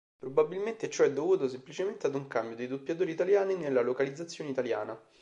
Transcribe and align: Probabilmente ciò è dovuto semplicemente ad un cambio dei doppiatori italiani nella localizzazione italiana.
Probabilmente 0.17 0.89
ciò 0.89 1.03
è 1.03 1.11
dovuto 1.13 1.47
semplicemente 1.47 2.07
ad 2.07 2.15
un 2.15 2.25
cambio 2.25 2.55
dei 2.55 2.65
doppiatori 2.65 3.11
italiani 3.11 3.53
nella 3.55 3.81
localizzazione 3.83 4.49
italiana. 4.49 4.99